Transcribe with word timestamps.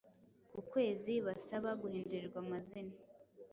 ku 0.53 0.59
kwezi' 0.69 1.21
basaba 1.25 1.69
guhindurirwa 1.81 2.37
amazina 2.45 2.95